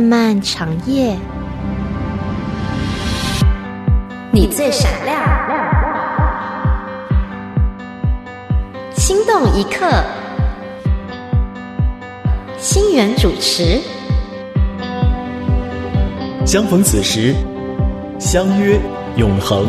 [0.00, 1.14] 漫漫长夜，
[4.32, 5.20] 你最闪亮，
[8.94, 9.86] 心动一刻，
[12.56, 13.78] 心源主持。
[16.46, 17.34] 相逢此时，
[18.18, 18.80] 相约
[19.16, 19.66] 永恒。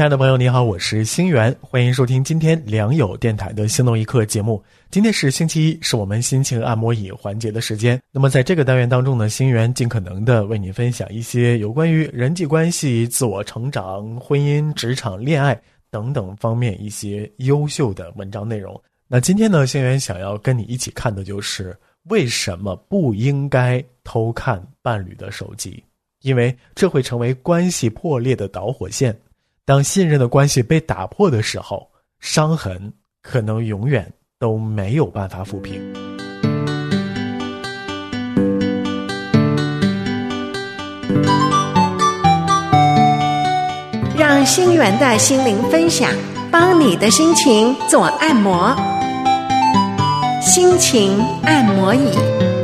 [0.00, 4.64] 亲爱的朋友，你好，我是星源，欢迎收听今天良友电台的心动一刻节目。
[4.90, 8.00] 今天是星期一，是我们心情按摩椅环节的时间。
[8.10, 15.60] 那么在这个单元当中呢，星源尽可能的为你分享一些有关于人际关系、自我成长、婚姻、职场、恋爱
[15.90, 18.82] 等等方面一些优秀的文章内容。
[19.06, 25.84] 那今天呢，星源想要跟你一起看的就是为什么不应该偷看伴侣的手机，
[26.22, 29.14] 因为这会成为关系破裂的导火线。
[29.70, 35.80] 当信任的关系被打破的时候，伤痕可能永远都没有办法抚平。
[44.18, 46.10] 让心源的心灵分享，
[46.50, 48.74] 帮你的心情做按摩。
[50.42, 52.59] 心情按摩椅。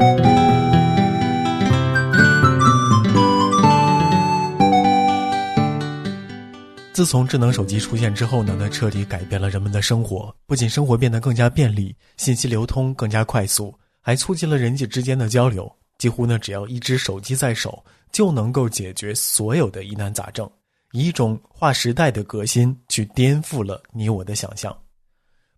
[6.97, 10.35] 自从智能手机出现之后呢，它彻底改变了人们的生活。
[10.47, 15.71] 不仅生活变得更加便利，信息流通更加快速，还促进了人际之间的交流。
[15.99, 20.51] 几乎呢，只要一只手机在手，就能够解决所有的疑难杂症，
[20.93, 24.75] 以一种划时代的革新去颠覆了你我的想象。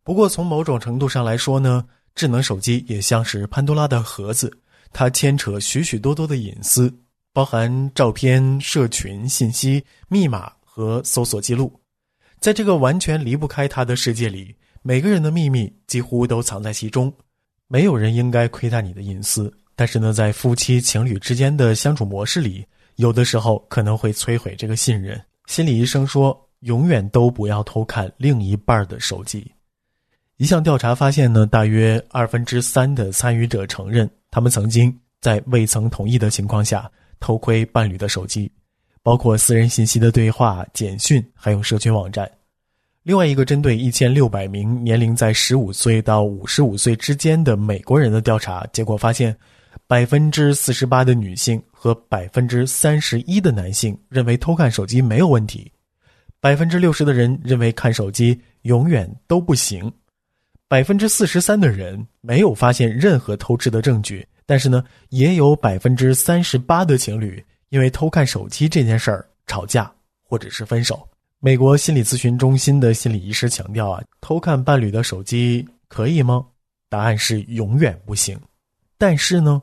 [0.03, 1.84] 不过，从某种程度上来说呢，
[2.16, 4.53] 智能手机也像是潘多拉的盒子，
[4.92, 6.92] 它牵扯许许多多的隐私，
[7.33, 10.50] 包含照片、社群信息、密码。
[10.79, 11.73] 和搜索记录，
[12.39, 17.12] 在这个完全离不开他的世界里，每个人的秘密几乎都藏在其中。
[17.66, 25.21] 没有人应该窥探你的隐私，但是呢，在夫妻情侣之间的相处模式里，有的时候可能会摧毁这个信任。
[25.47, 29.50] 心理医生说，永远都不要偷看另一半的手机。
[30.37, 36.88] 一项调查发现呢，大约二分之三的参与者承认，他们曾经在未曾同意的情况下
[37.19, 38.49] 偷窥伴侣的手机。
[39.03, 42.31] 包括私人信息的对话、简讯，还有社群网站。
[43.03, 49.34] 另外一个针对一千六百名年龄在十五岁到五十五岁之间的美国人的调查结果发现，
[49.87, 55.72] 百分之四十八的女性和百分之三十一的男性认为偷看手机没有问题，
[56.38, 59.91] 百分之六十的人认为看手机永远都不行，
[60.69, 67.42] 百分之四十三的人没有发现任何偷吃的证据，但是呢，也有百分之三十八的情侣。
[67.69, 69.91] 因为偷看手机这件事儿吵架
[70.23, 71.09] 或者是分手。
[71.41, 76.45] 美国心理咨询中心的心理医师强调啊，偷看伴侣的手机可以吗？
[76.89, 78.39] 答案是永远不行。
[78.97, 79.62] 但是呢，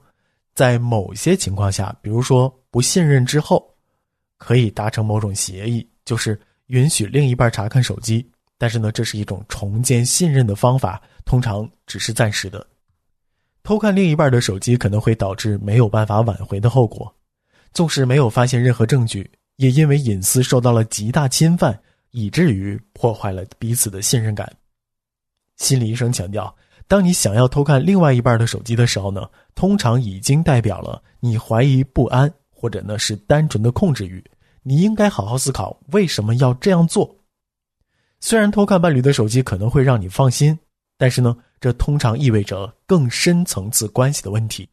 [0.54, 3.76] 在某些情况下，比如说不信任之后，
[4.38, 8.26] 可以达成某种协议，就是允许另一半查看手机。
[8.58, 12.66] 但是呢，这是一种重建信任的方法，通常只是暂时的。
[13.64, 17.14] 偷看另一半的手机可能会导致没有办法挽回的后果。
[17.76, 21.78] 纵使没有发现任何证据，也因为隐私受到了极大侵犯，
[22.12, 24.50] 以至于破坏了彼此的信任感。
[25.58, 26.56] 心理医生强调，
[26.88, 34.24] 当你想要偷看另外一半的手机的时候呢，通常已经代表了你怀疑不安，或者呢是单纯的控制欲。
[34.64, 37.14] 你应该好好思考为什么要这样做。
[38.22, 40.58] 虽然偷看伴侣的手机可能会让你放心，
[40.98, 44.70] 但是呢，这通常意味着更深层次关系的问题。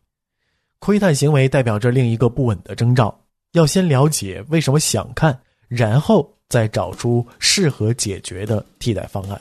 [0.84, 3.16] 窥探行为代表着另一个不稳的征兆，
[3.52, 5.38] 要先了解为什么想看，
[5.68, 9.40] 然后再找出适合解决的替代方案。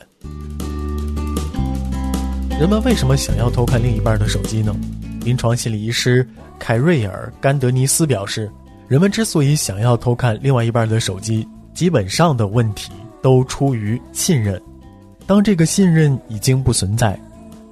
[2.60, 4.72] 人们为什么想要偷看另一半的手机呢？
[5.22, 6.24] 临床心理医师
[6.60, 8.48] 凯瑞尔·甘德尼斯表示，
[8.88, 14.62] 人们之所以想要偷看另外一半的手机，基本上的问题都出于信任。
[15.26, 17.20] 当这个信任已经不存在，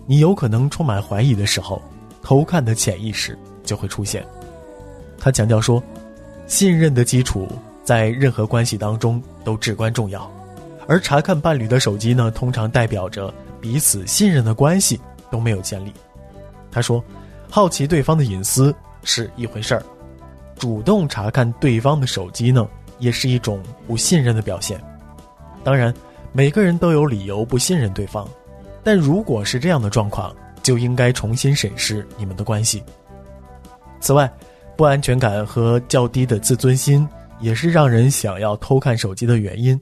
[0.08, 1.80] 你有可能充满怀疑的时候，
[2.24, 3.38] 偷看的潜意识。
[3.70, 4.26] 就会出现。
[5.20, 5.84] 他强调说，
[6.48, 7.48] 信任的基础
[7.84, 10.30] 在任何关系当中都至关重要，
[10.88, 13.32] 而查看伴侣的手机呢，通常代表着
[13.62, 15.00] 彼此信任的关系
[15.30, 15.94] 都没有建立。
[16.72, 17.04] 他说，
[17.48, 18.74] 好奇对方的隐私
[19.04, 19.84] 是一回事儿，
[20.58, 22.68] 主动查看对方的手机呢，
[22.98, 24.82] 也是一种不信任的表现。
[25.64, 25.94] 当然，
[26.32, 28.28] 每个人都有理由不信任对方，
[28.84, 32.82] 但如果是这样的状况，就应该重新审视你们的关系。
[34.00, 34.32] 此外，
[34.78, 37.08] 不安全感和较低的自尊心
[37.40, 39.80] 也是让人想要偷看手机的原因。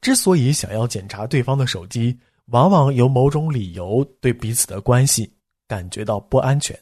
[0.00, 2.16] 之所以想要检查对方的手机，
[2.46, 5.32] 往往有某种理由对彼此的关系
[5.66, 6.78] 感觉到不安全。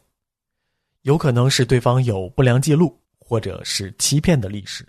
[1.02, 4.84] 有可能是对方有不良记录，或者是欺骗的历史，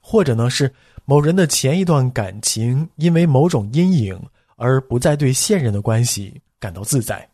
[0.00, 0.72] 或者呢是
[1.04, 4.20] 某人的前一段感情因为某种阴影
[4.56, 7.28] 而不再对现任的关系感到自在，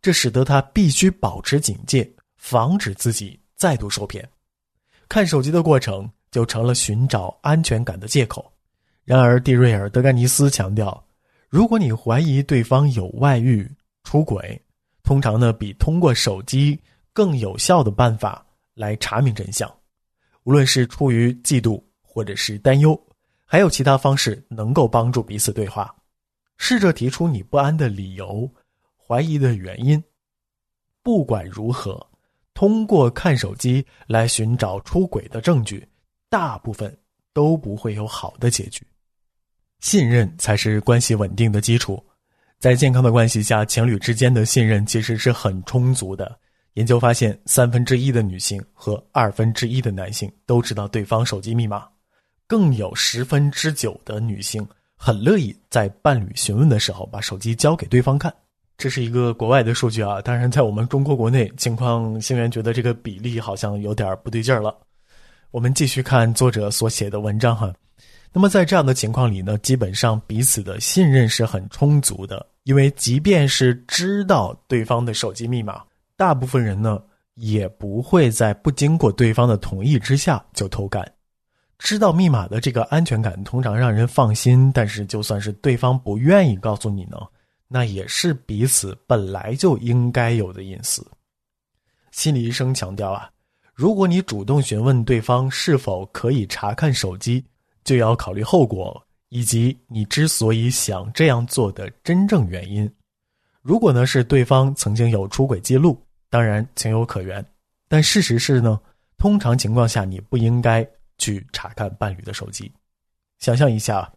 [0.00, 2.08] 这使得他必须保持警戒，
[2.44, 4.22] 防止自己再度受骗。
[5.08, 8.52] 看手机的过程就成了寻找安全感的借口。
[9.02, 11.02] 然而，蒂瑞尔·德甘尼斯强调，
[11.48, 13.66] 如果你怀疑对方有外遇、
[14.02, 14.60] 出轨，
[15.02, 16.78] 通常呢比通过手机。
[17.14, 18.44] 更有效的办法
[18.74, 19.72] 来查明真相，
[20.42, 23.00] 无论是出于嫉妒或者是担忧，
[23.44, 25.94] 还有其他方式能够帮助彼此对话。
[26.58, 28.50] 试着提出你不安的理由、
[28.96, 30.02] 怀疑的原因。
[31.04, 32.04] 不管如何，
[32.64, 35.86] 通过看手机来寻找出轨的证据，
[36.30, 36.96] 大部分
[37.34, 38.82] 都不会有好的结局。
[39.80, 42.02] 信任才是关系稳定的基础，
[42.58, 46.40] 在健康的关系下，情侣之间的信任其实是很充足的。
[46.72, 51.86] 研究发现，三分之一的女性和二分之一的男性都知道对方手机密码，
[52.46, 54.66] 更有十分之九的女性
[54.96, 58.34] 很乐意在伴侣询问的时候把手机交给对方看。
[58.76, 64.76] 这是一个国外的数据啊，当然在我们中国国内情况，星源觉得这个比例好像有点不对劲儿了。
[65.50, 67.72] 我们继续看作者所写的文章哈。
[68.32, 75.80] 那么在这样的情况里呢，基本上彼此的信任是很充足的，因为即便是知道对方的手机密码。
[76.16, 77.00] 大部分人呢，
[77.34, 81.08] 也不会在不经过对方的同意之下就偷看。
[81.78, 87.18] 知道密码的这个安全感通常让人放心，但是就算是对方不愿意告诉你呢，
[87.74, 91.04] 那也是彼此本来就应该有的隐私。
[92.12, 93.28] 心理医生强调啊，
[93.74, 97.44] 如果你主动询问对方是否可以查看手机，
[97.82, 102.88] 就要考虑后果以及你之所以想这样做的真正原因。
[103.60, 106.00] 如果呢是对方曾经有出轨记录。
[106.30, 107.44] 当然情有可原，
[107.88, 108.80] 但事实是呢，
[109.18, 110.88] 通常情况下你不应该
[111.18, 112.72] 去查看伴侣的手机。
[113.40, 114.12] 想象一下，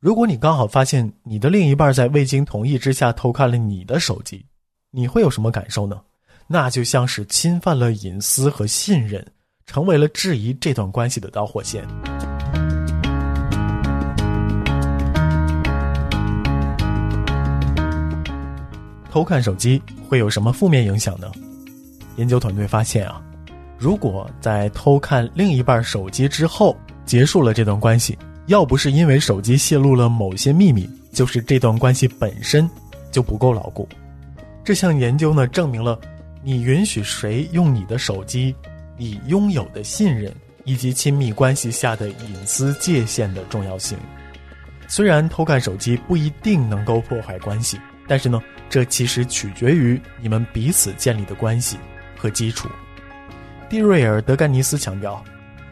[0.00, 4.42] 如果你刚好发现你的另一半在未经同意之下偷看了你的手机，
[4.90, 6.00] 你会有什么感受呢？
[6.46, 9.22] 那就像是侵犯了隐私和信任，
[9.66, 11.86] 成为了质疑这段关系的导火线。
[19.10, 21.30] 偷看手机会有什么负面影响呢？
[22.16, 23.20] 研究团队发现啊，
[23.76, 26.74] 如果在偷看另一半手机之后
[27.04, 28.16] 结束了这段关系，
[28.50, 32.68] 要不是因为手机泄露了某些秘密，就是这段关系本身
[33.12, 33.88] 就不够牢固。
[34.64, 35.96] 这项研究呢，证明了
[36.42, 38.52] 你允许谁用你的手机，
[38.96, 43.96] 你拥有的信任以及亲密关系下的隐私界限的重要性。
[44.88, 51.78] 虽然偷看手机不一定能够破坏关系，但是呢，这其实取决于你们彼此建立的关系。
[52.18, 52.68] 和基础，
[53.68, 55.24] 蒂瑞尔·德甘尼斯强调，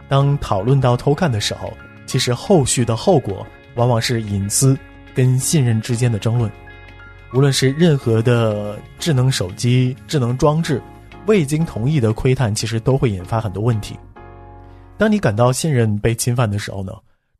[0.08, 1.76] 当讨论到偷看的时候，
[2.08, 4.76] 其实后续的后果往往是隐私
[5.14, 6.50] 跟信任之间的争论。
[7.34, 10.82] 无论是任何的智能手机、智能装置，
[11.26, 13.94] 未经同意的窥探，其实都会引发很多问题。
[14.96, 16.92] 当你感到信任被侵犯的时候呢，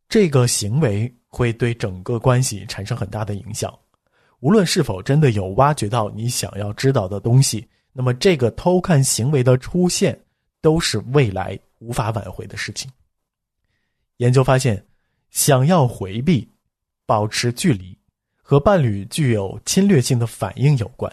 [0.07, 3.73] 这个行为会对整个关系产生很大的影响。
[4.41, 7.67] 无论是否真的有挖掘到你想要知道的东西。
[7.93, 10.17] 那么，这个偷看行为的出现，
[10.61, 12.89] 都是未来无法挽回的事情。
[14.19, 14.85] 研究发现，
[15.31, 16.49] 想要回避、
[17.07, 17.99] 保持距离，
[18.43, 21.13] 和伴侣具有侵略性的反应有关。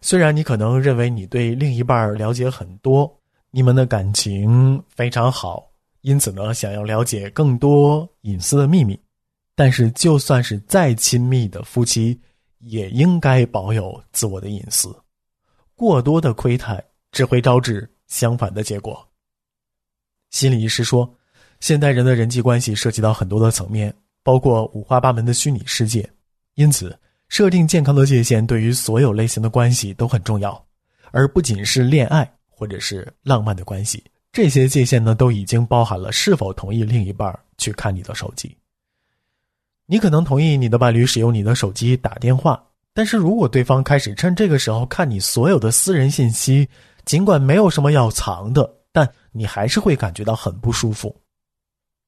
[0.00, 3.12] 虽然你可能认为你对另一半了解很多，
[3.50, 5.68] 你们的感情非常好，
[6.02, 9.00] 因此呢，想要了解更多隐私的秘密，
[9.54, 12.20] 但是就算是再亲密的夫妻，
[12.58, 14.94] 也应该保有自我的隐私。
[15.74, 16.82] 过多的窥探
[17.12, 19.04] 只会招致相反的结果。
[20.30, 21.12] 心理医师说，
[21.60, 26.08] 现代人的人际关系涉及到很多的层面，包括五花八门的虚拟世界，
[26.54, 26.96] 因此
[27.28, 30.64] 设定健康的界限对于所有类型的关系都很重要，
[31.10, 34.02] 而不仅是恋爱或者是浪漫的关系。
[34.30, 38.56] 这些界限呢，都已经包含了是否同意另一半去看你的手机。
[39.86, 42.62] 你可能同意你的伴侣使用你的手机打电话。
[42.92, 46.68] 但是如果对方开始趁这个时候看你所有的私人信息，
[47.04, 51.14] 尽管没有什么要藏的，但你还是会感觉到很不舒服。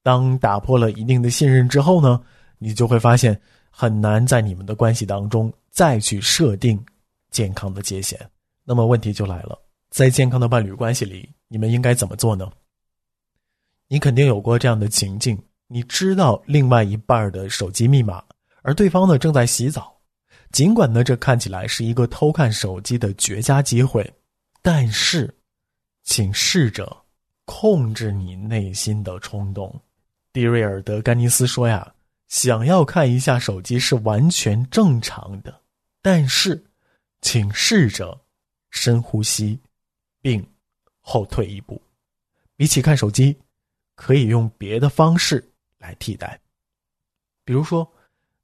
[0.03, 2.21] 当打破了一定的信任之后呢，
[2.57, 3.39] 你就会发现
[3.69, 6.83] 很难在你们的关系当中再去设定
[7.29, 8.19] 健康的界限。
[8.63, 12.51] 那么问题就来了，在健康的伴侣关系里，你们应该怎么做呢？
[13.87, 18.23] 你肯定有过这样的情境：你知道另外一半的手机密码，
[18.61, 19.95] 而对方呢正在洗澡。
[20.51, 24.13] 尽管呢，这看起来是一个偷看手机的绝佳机会，
[24.61, 25.33] 但是，
[26.03, 26.97] 请试着
[27.45, 29.73] 控制你内心的冲动。
[30.33, 31.93] 迪瑞尔德甘尼斯说呀，
[32.27, 35.61] 想要看一下手机是完全正常的，
[36.01, 36.63] 但是，
[37.21, 38.19] 请试着
[38.69, 39.59] 深呼吸，
[40.21, 40.45] 并
[40.99, 41.81] 后退一步。
[42.55, 43.37] 比起看手机，
[43.95, 45.43] 可以用别的方式
[45.77, 46.39] 来替代，
[47.43, 47.89] 比如说，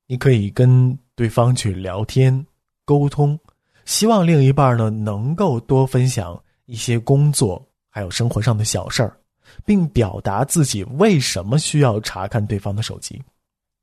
[0.06, 0.98] 你可以跟。
[1.18, 2.46] 对方去聊天
[2.86, 3.40] 沟通，
[3.86, 9.20] 希望另一半呢能够多分享一些工作还有生活上的小事儿，
[9.66, 13.22] 并表达自己为什么需要查看对方的手机，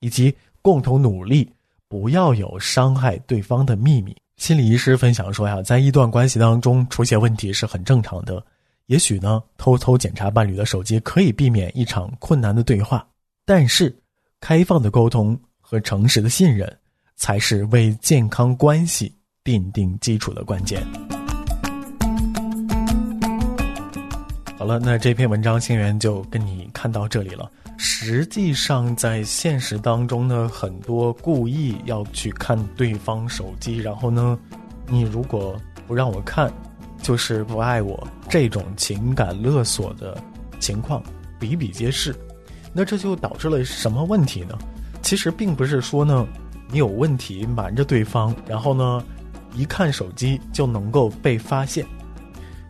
[0.01, 1.51] 以及共同努力
[1.89, 4.17] 不要有伤害对方的秘密。
[4.37, 8.45] 心理医师分享说呀，在一段关系当中出现问题是很正常的，
[8.87, 13.07] 也许呢偷偷检查伴侣的手机可以避免一场困难的对话，
[13.45, 13.95] 但是
[14.41, 16.71] 开放的沟通和诚实的信任。
[17.17, 19.15] 才是为健康关系
[19.45, 20.85] 奠定基础的关键。
[24.65, 27.53] 好了，那这篇文章星源就跟你看到这里了。
[27.77, 34.39] 实际上，在现实当中呢，很多故意要去看对方手机，然后呢，
[34.89, 35.55] 你如果
[35.87, 36.51] 不让我看，
[37.03, 40.17] 就是不爱我，这种情感勒索的
[40.59, 41.03] 情况
[41.39, 42.17] 比比皆是。
[42.73, 44.57] 那这就导致了什么问题呢？
[45.03, 46.27] 其实并不是说呢。
[46.71, 49.05] 你有问题瞒着对方，然后呢，
[49.55, 51.85] 一看手机就能够被发现。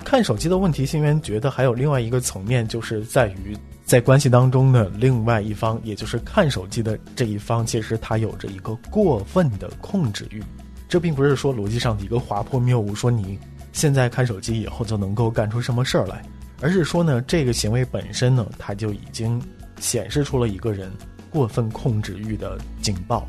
[0.04, 10.42] 看手机的问题，星源觉得还有另外一个层面，就是在于在关系当中的另外一方，也就是看手机的这一方，其实他有着一个过分的控制欲。
[10.88, 13.38] 这并不是说逻辑上的一个滑坡谬误，说你
[13.72, 16.22] 现在看手机以后就能够干出什么事儿来，
[16.60, 19.40] 而是说呢，这个行为本身呢，它就已经
[19.80, 20.92] 显示出了一个人
[21.30, 23.26] 过分控制欲的警报。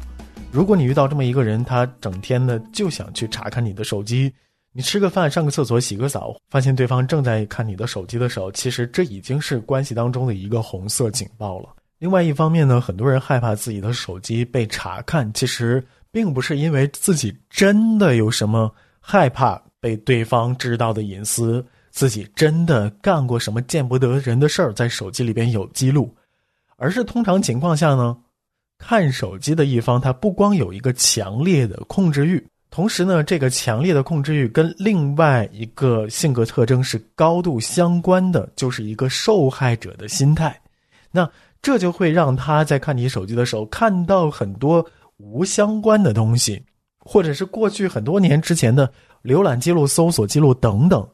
[0.51, 4.31] 如果你遇到这么一个人，他整天的就想去查看你的手机，
[4.77, 11.69] 你吃个饭、上个厕所、洗个澡，发现对方正在看你的手机的时候，其实这已经是关系当中的一个红色警报了。
[11.97, 26.13] 另外一方面呢，很多人害怕自己的手机被查看，其实并不是因为自己真的有什么害怕被对方知道的隐私，自己真的干过什么见不得人的事儿，在手机里边有记录，
[26.75, 28.17] 而是通常情况下呢。
[28.77, 40.59] 看手机的一方，他不光有一个强烈的控制欲，同时呢，这个强烈的控制欲跟另外一个性格特征是高度相关的，就是一个受害者的心态。
[41.11, 41.29] 那
[41.61, 44.85] 这就会让他在看你手机的时候，看到很多
[45.17, 46.61] 无相关的东西，
[46.99, 48.91] 或者是过去很多年之前的
[49.23, 51.07] 浏览记录、搜索记录等等，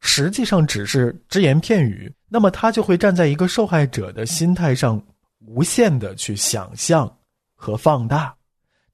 [0.00, 2.12] 实际上只是只言片语。
[2.28, 5.00] 那么他就会站在一个受害者的心态上。
[5.48, 7.08] 无限的去想象
[7.54, 8.34] 和放大，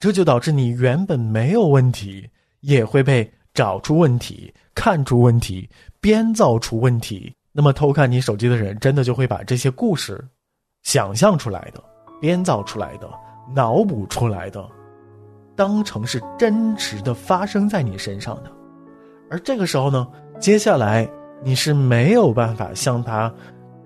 [0.02, 2.28] 这就导致你原本没有问题，
[2.62, 7.32] 也会被找出问题、看出问题、编造出问题。
[7.52, 10.21] 那么偷看你手机的人，真的就会把这些故事
[10.82, 11.80] 想象出来的、
[12.21, 13.09] 编造出来的、
[13.54, 14.68] 脑补出来的，
[15.54, 18.50] 当成是真实的发生在你身上的。
[19.30, 20.04] 而这个时候呢，
[20.40, 21.09] 接下来
[21.44, 23.32] 你是没有办法向他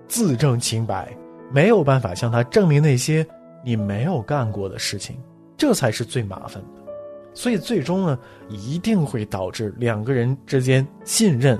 [0.07, 1.15] 自证清白。
[1.53, 3.23] 没有办法向他证明那些
[3.63, 5.15] 你没有干过的事情，
[5.57, 6.83] 这才是最麻烦的。
[7.33, 8.17] 所以最终呢，
[8.49, 11.59] 一定会导致两个人之间信任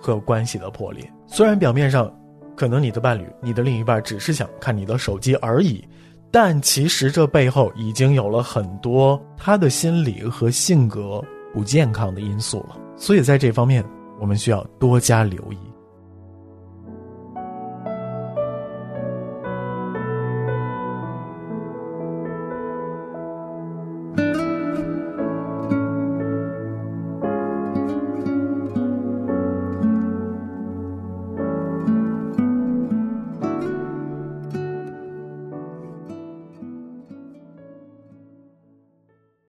[0.00, 1.08] 和关系的破裂。
[1.26, 2.12] 虽然表面上，
[2.56, 5.86] 可能你的伴侣、你的另一半只是想看你的手机而已，
[6.30, 11.22] 但其实这背后已经有了很多他的心理和性格
[11.52, 12.76] 不健康的因素了。
[12.96, 13.84] 所以在这方面，
[14.20, 15.58] 我们需要多加留意。